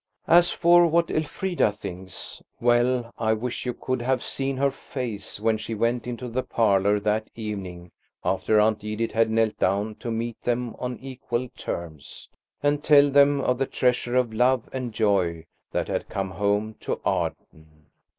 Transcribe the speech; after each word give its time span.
As 0.27 0.49
for 0.49 0.87
what 0.87 1.11
Elfrida 1.11 1.71
thinks–well, 1.71 3.13
I 3.19 3.33
wish 3.33 3.67
you 3.67 3.75
could 3.75 4.01
have 4.01 4.23
seen 4.23 4.57
her 4.57 4.71
face 4.71 5.39
when 5.39 5.59
she 5.59 5.75
went 5.75 6.07
into 6.07 6.27
the 6.27 6.41
parlour 6.41 6.99
that 7.01 7.29
evening 7.35 7.91
after 8.25 8.59
Aunt 8.59 8.83
Edith 8.83 9.11
had 9.11 9.29
knelt 9.29 9.59
down 9.59 9.93
to 9.99 10.09
meet 10.09 10.41
them 10.41 10.75
on 10.79 10.97
equal 10.97 11.49
terms, 11.49 12.29
and 12.63 12.83
tell 12.83 13.11
them 13.11 13.41
of 13.41 13.59
the 13.59 13.67
treasure 13.67 14.15
of 14.15 14.33
love 14.33 14.67
and 14.73 14.91
joy 14.91 15.45
that 15.71 15.87
had 15.87 16.09
come 16.09 16.31
home 16.31 16.77
to 16.79 16.99
Arden. 17.05 17.85